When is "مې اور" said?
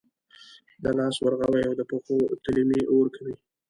2.69-3.07